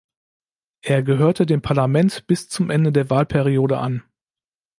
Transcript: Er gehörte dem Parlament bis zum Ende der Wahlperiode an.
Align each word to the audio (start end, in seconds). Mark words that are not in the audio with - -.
Er 0.81 1.03
gehörte 1.03 1.45
dem 1.45 1.61
Parlament 1.61 2.25
bis 2.25 2.49
zum 2.49 2.71
Ende 2.71 2.91
der 2.91 3.11
Wahlperiode 3.11 3.77
an. 3.77 4.01